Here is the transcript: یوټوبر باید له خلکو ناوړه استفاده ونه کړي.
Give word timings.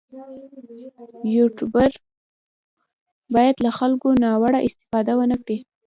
یوټوبر 1.35 1.89
باید 3.35 3.55
له 3.65 3.71
خلکو 3.77 4.07
ناوړه 4.23 4.59
استفاده 4.67 5.13
ونه 5.17 5.37
کړي. 5.43 5.57